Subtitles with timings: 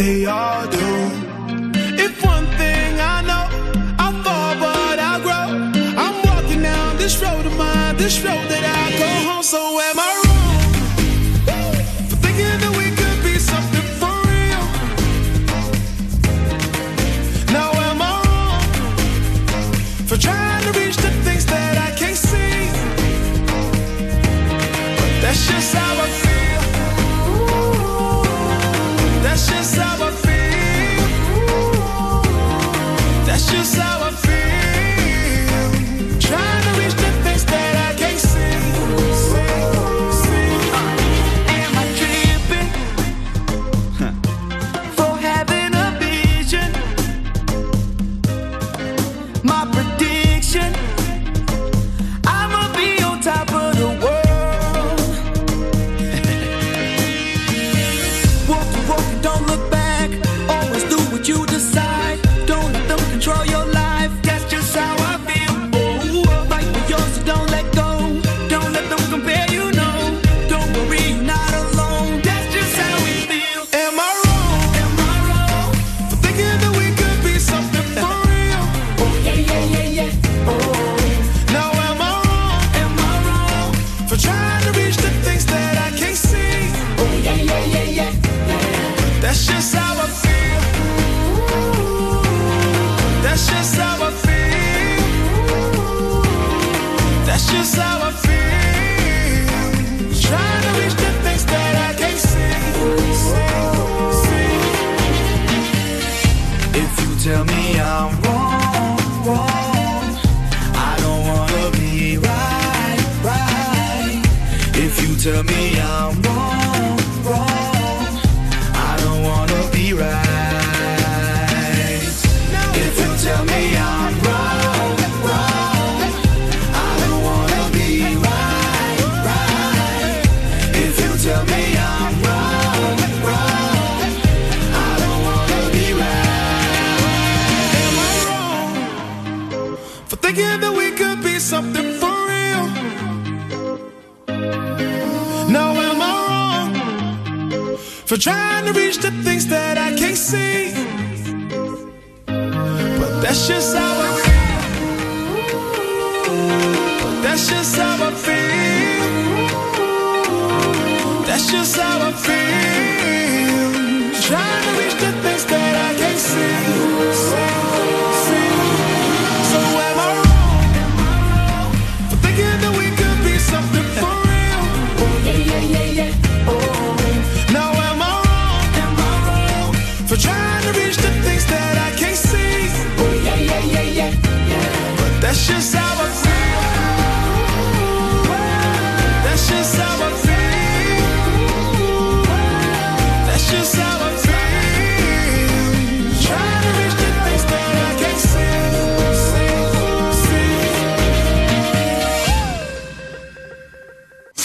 [0.00, 0.89] They are the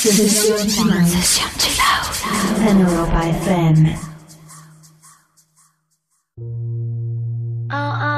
[0.06, 3.98] Session Chill Session Chill En Europa FM.
[7.72, 8.15] Oh, oh.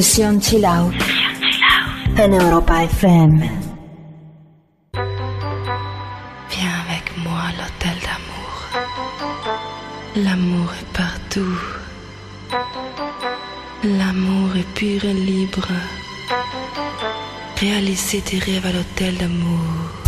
[0.00, 0.94] Session Chill Out.
[2.20, 3.42] En Europa FM.
[6.50, 8.54] Viens avec moi à l'hôtel d'amour.
[10.14, 11.58] L'amour est partout.
[13.82, 15.66] L'amour est pur et libre.
[17.56, 20.07] Réaliser tes rêves à l'hôtel d'amour.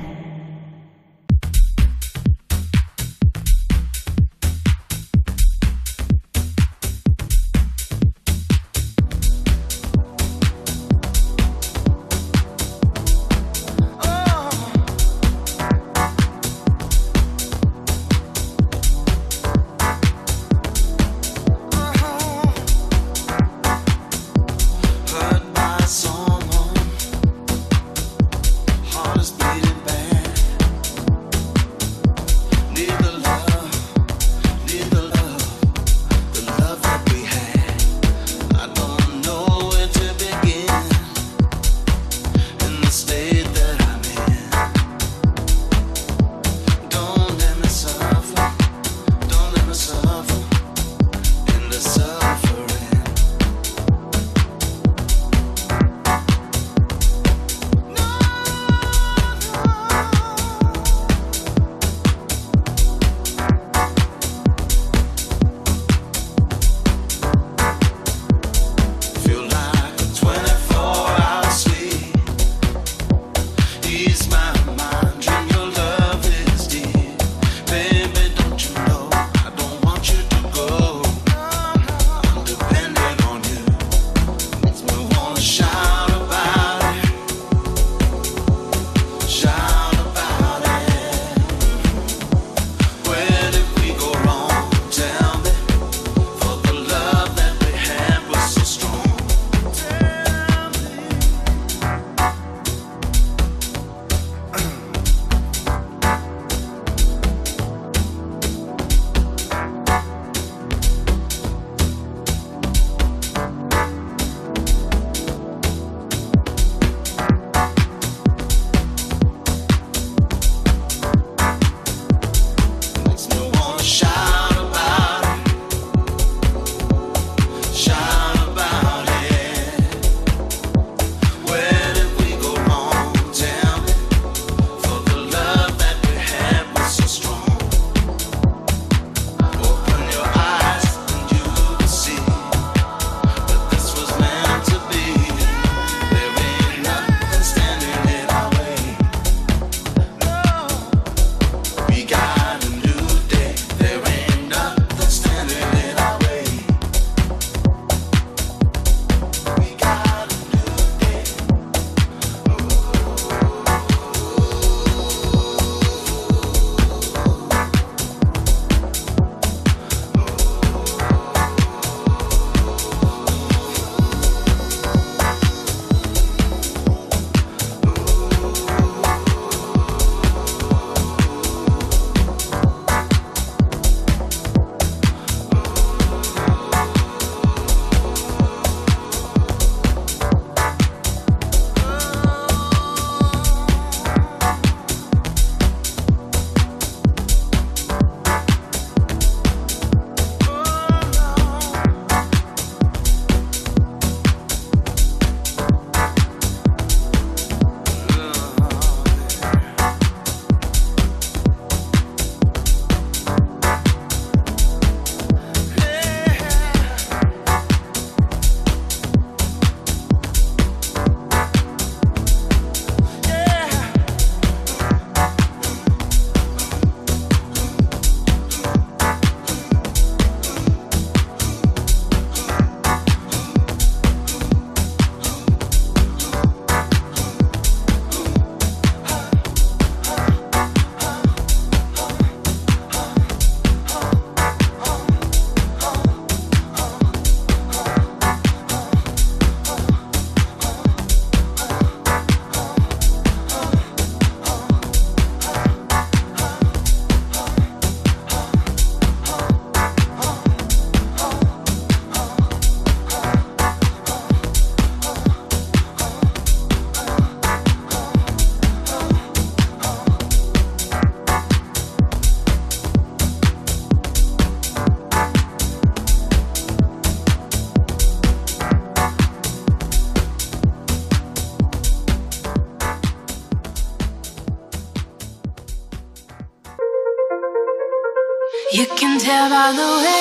[289.47, 290.03] about the eh.
[290.03, 290.20] way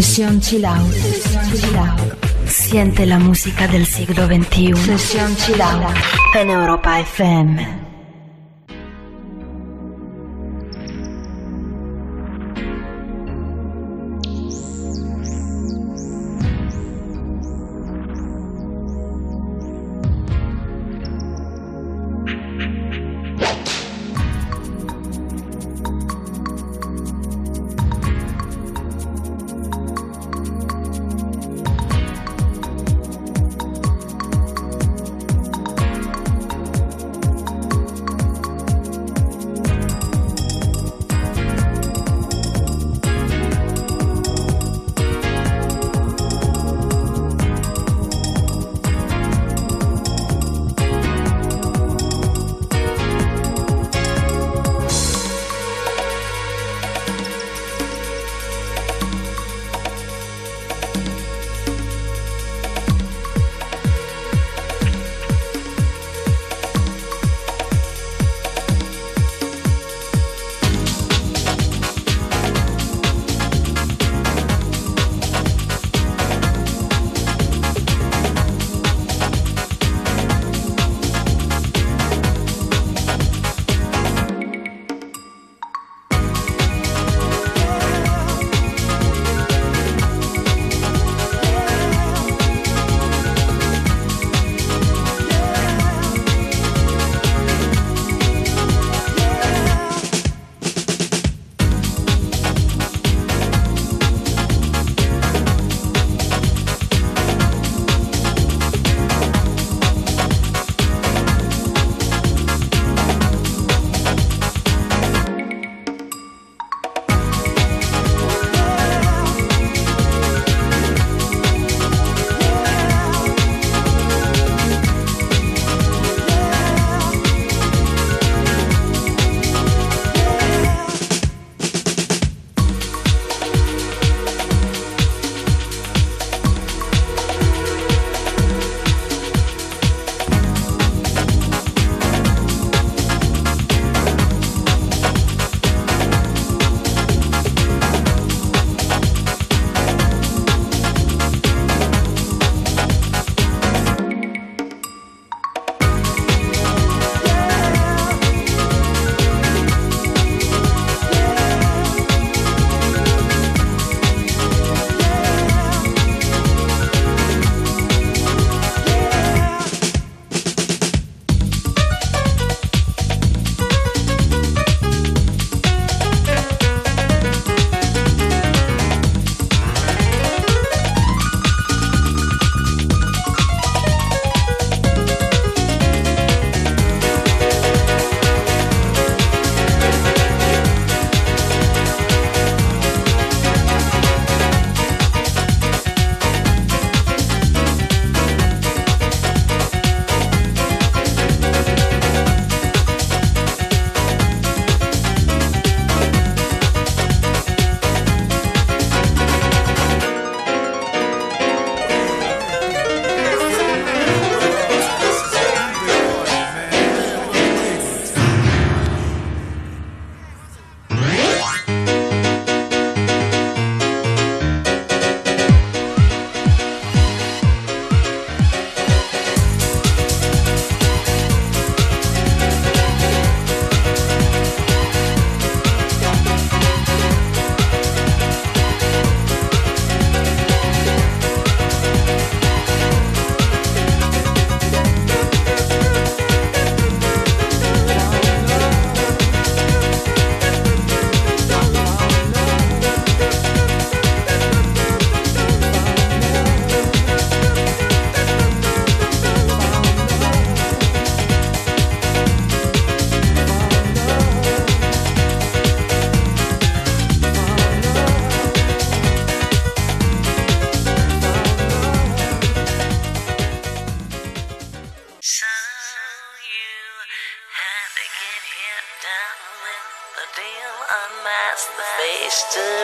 [0.00, 0.64] Sesión Chill
[2.46, 4.74] Siente la música del siglo XXI.
[4.74, 5.94] Sesión Chill Out.
[6.36, 7.79] En Europa FM.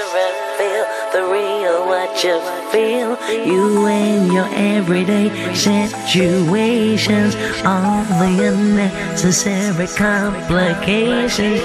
[0.07, 2.41] To reveal the real what you
[2.71, 3.17] feel.
[3.47, 7.35] You and your everyday situations,
[7.65, 11.63] all the unnecessary complications.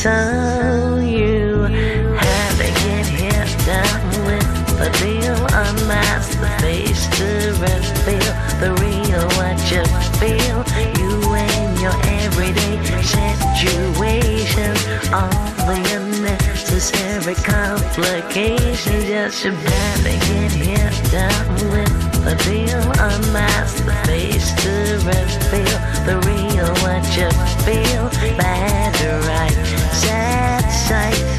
[0.00, 4.48] So you have to get hit down with
[4.80, 8.32] the deal, unmask the face to reveal
[8.64, 9.84] the real what you
[10.16, 10.64] feel.
[10.96, 14.80] You and your everyday situations,
[15.12, 15.28] all
[15.68, 19.04] the unnecessary complications.
[19.04, 21.92] Just you to get hit down with
[22.24, 25.78] the deal, unmask the face to reveal
[26.08, 27.28] the real what you
[27.66, 28.08] feel.
[28.38, 28.80] Bad
[29.26, 29.69] right,
[30.90, 31.29] 在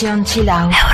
[0.00, 0.87] 千祈唔。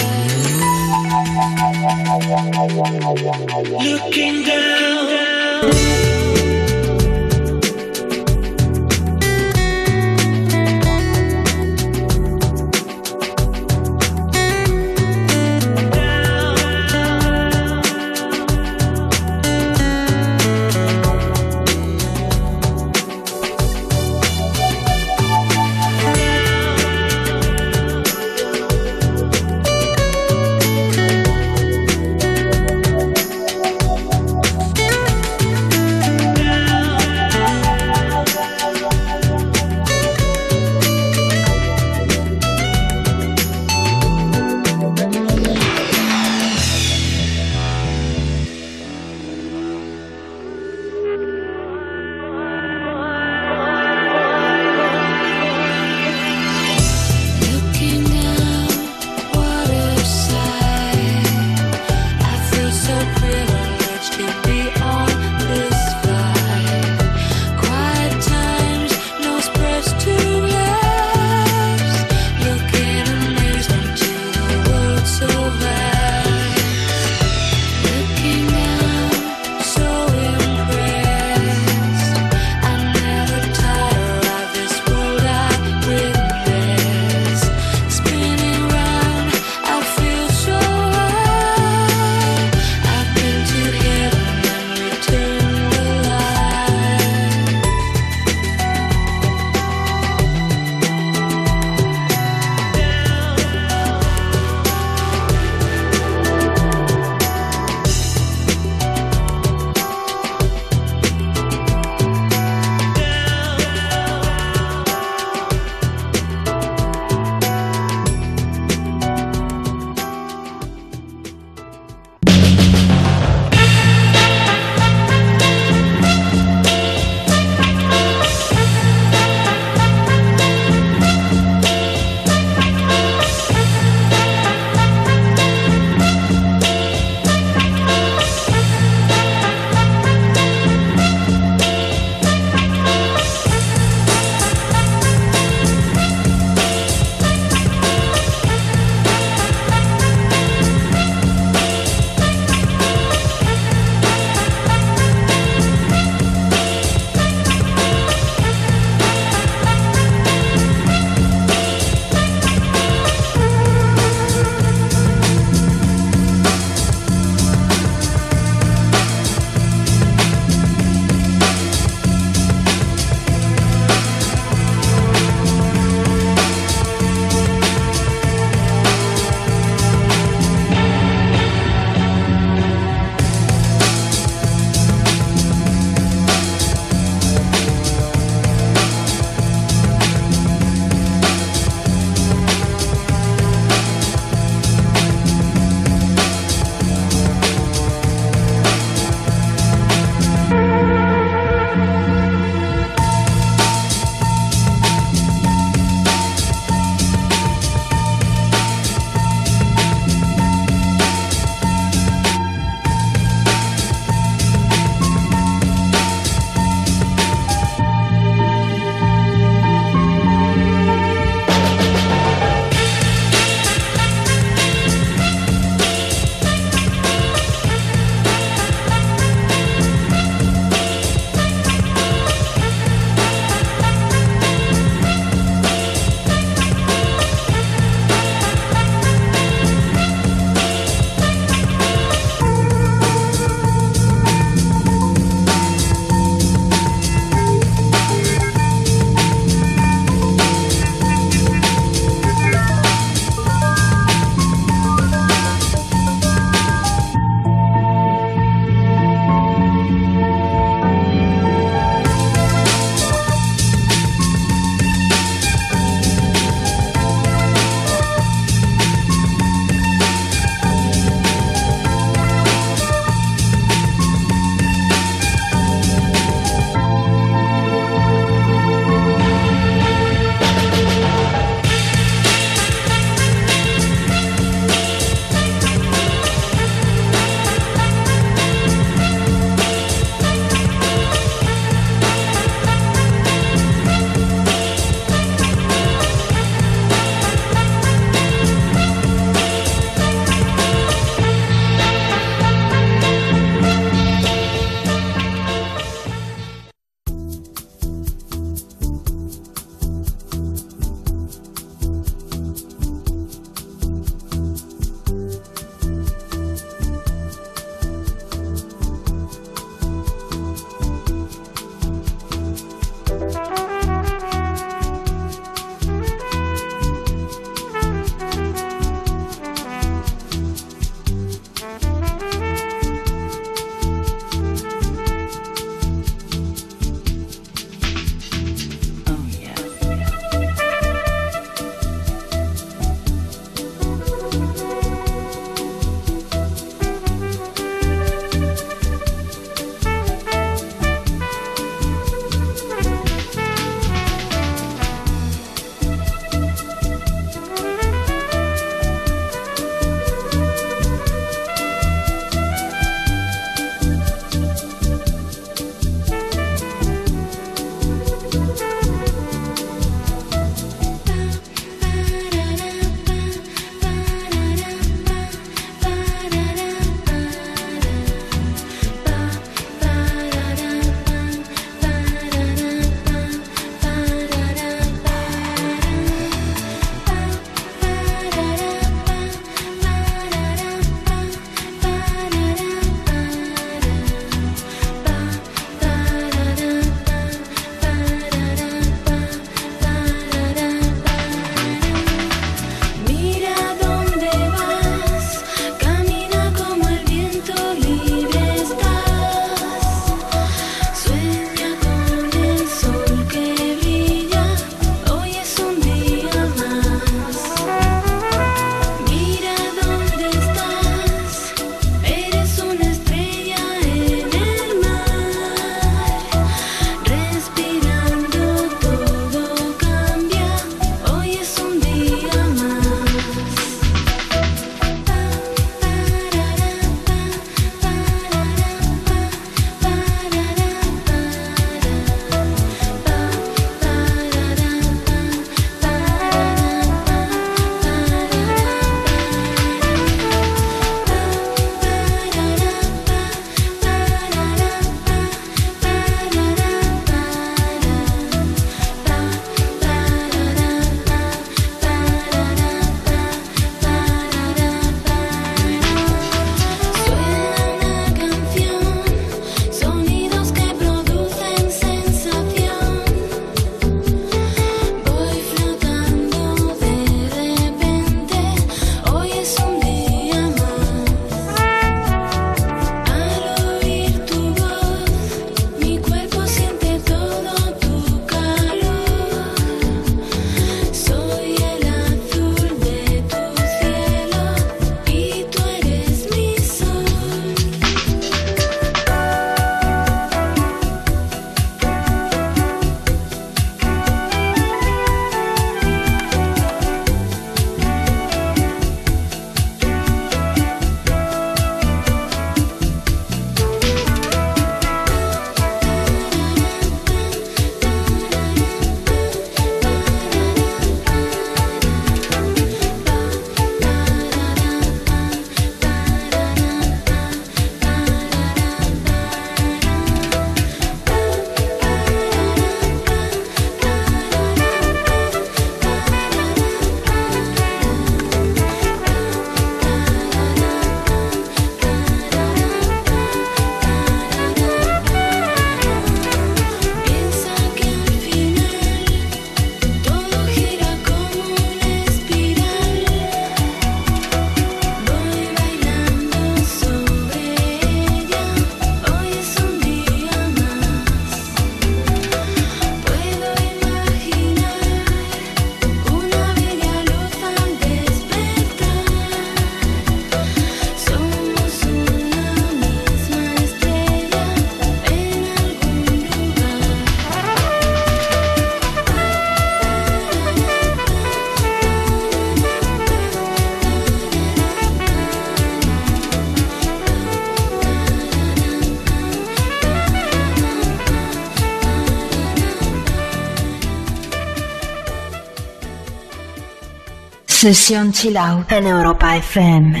[597.66, 600.00] Sesión Chill Out en Europa FM.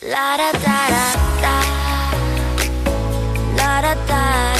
[0.00, 0.78] La, da, da,
[1.42, 1.60] da,
[3.54, 4.59] la,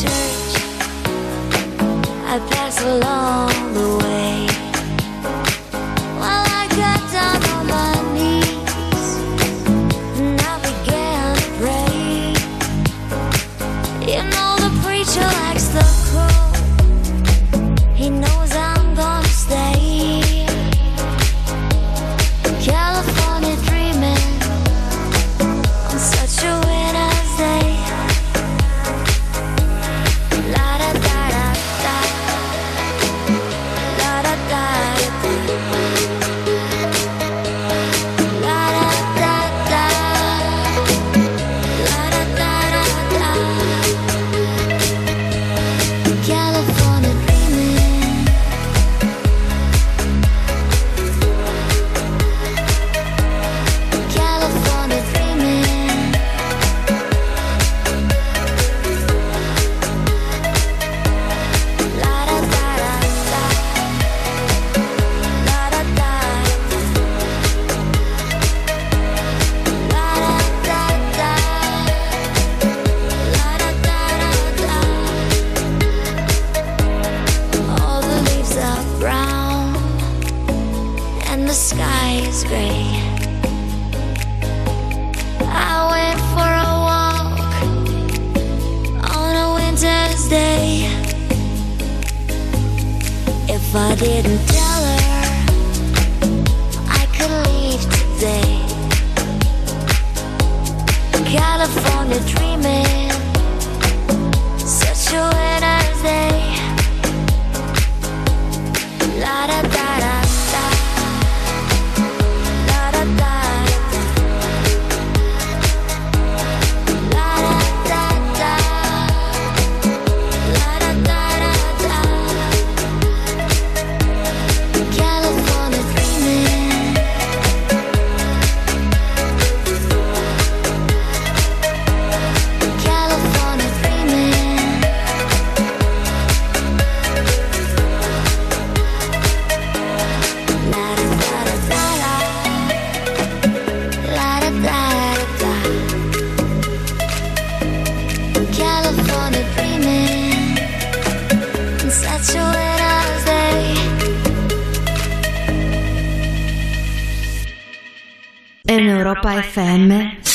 [0.00, 0.54] church,
[2.24, 3.51] I pass along.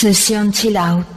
[0.07, 1.16] Sesión Chill Out.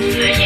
[0.00, 0.39] Music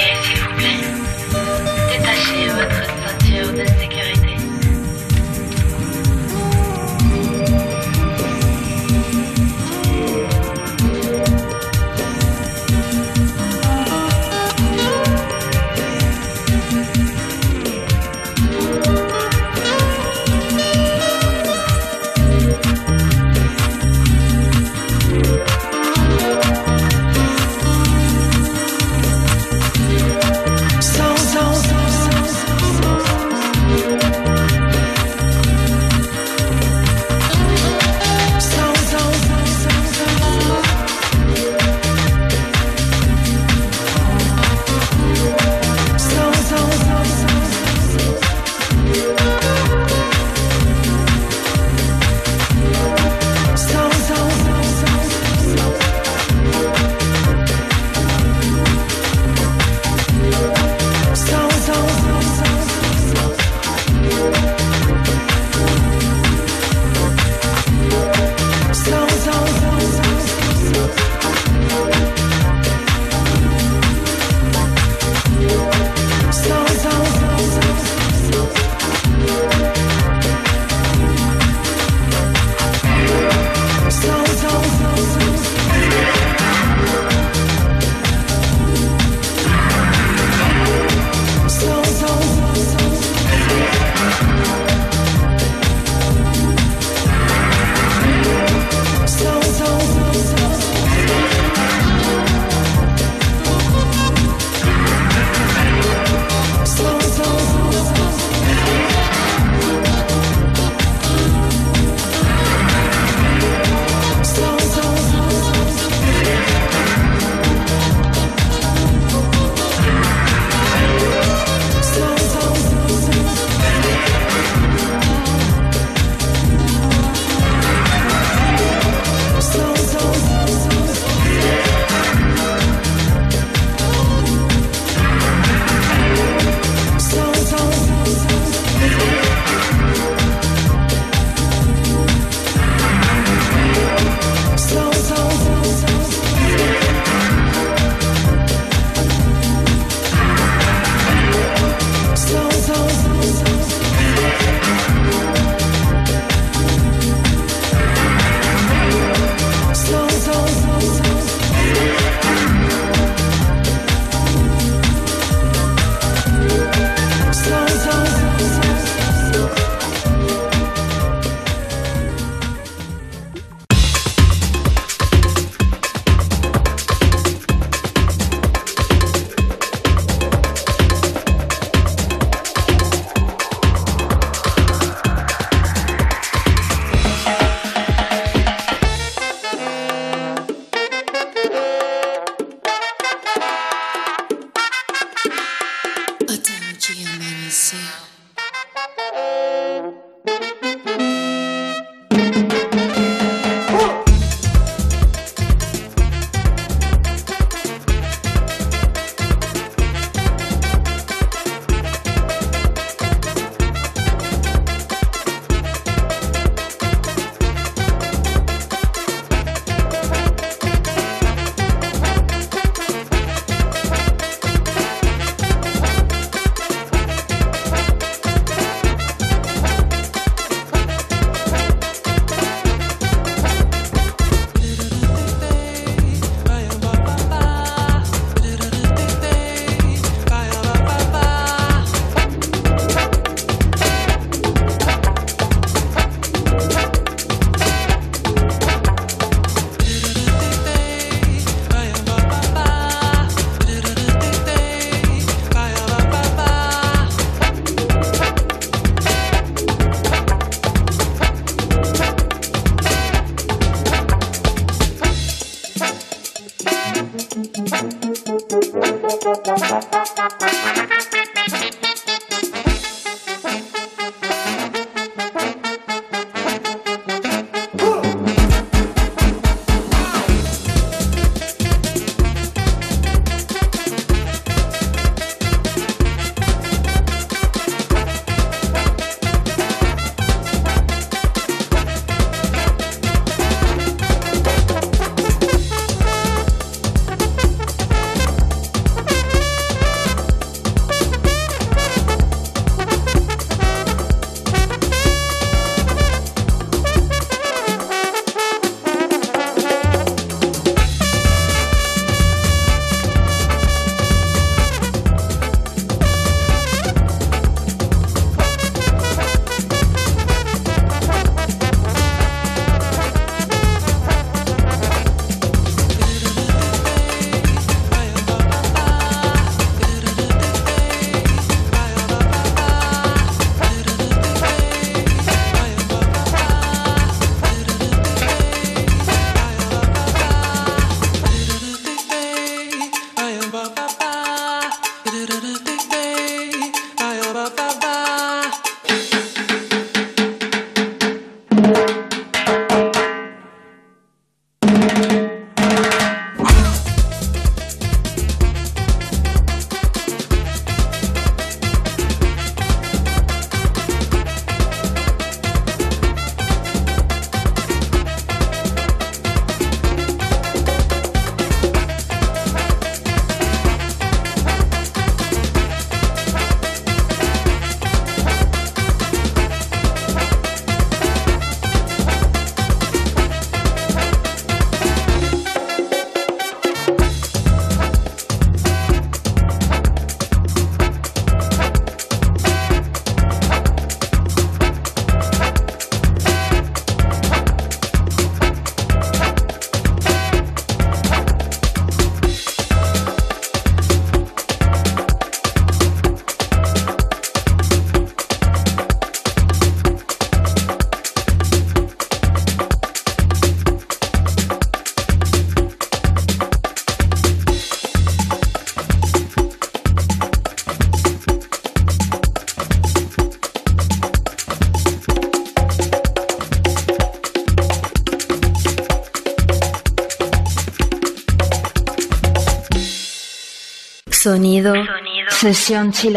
[435.44, 436.16] Sesión chill